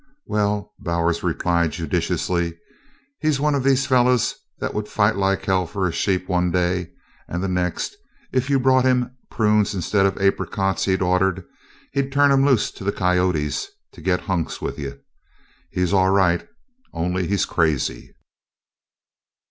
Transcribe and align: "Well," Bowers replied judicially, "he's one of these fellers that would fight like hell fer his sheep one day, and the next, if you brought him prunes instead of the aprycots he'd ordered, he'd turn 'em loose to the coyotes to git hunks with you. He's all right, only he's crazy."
"Well," 0.25 0.73
Bowers 0.79 1.21
replied 1.21 1.73
judicially, 1.73 2.57
"he's 3.19 3.39
one 3.39 3.53
of 3.53 3.63
these 3.63 3.85
fellers 3.85 4.33
that 4.57 4.73
would 4.73 4.87
fight 4.87 5.15
like 5.15 5.45
hell 5.45 5.67
fer 5.67 5.85
his 5.85 5.93
sheep 5.93 6.27
one 6.27 6.49
day, 6.49 6.89
and 7.27 7.43
the 7.43 7.47
next, 7.47 7.95
if 8.33 8.49
you 8.49 8.59
brought 8.59 8.83
him 8.83 9.15
prunes 9.29 9.75
instead 9.75 10.07
of 10.07 10.15
the 10.15 10.21
aprycots 10.23 10.85
he'd 10.85 11.03
ordered, 11.03 11.45
he'd 11.93 12.11
turn 12.11 12.31
'em 12.31 12.43
loose 12.43 12.71
to 12.71 12.83
the 12.83 12.91
coyotes 12.91 13.69
to 13.91 14.01
git 14.01 14.21
hunks 14.21 14.59
with 14.59 14.79
you. 14.79 14.99
He's 15.69 15.93
all 15.93 16.09
right, 16.09 16.47
only 16.95 17.27
he's 17.27 17.45
crazy." 17.45 18.15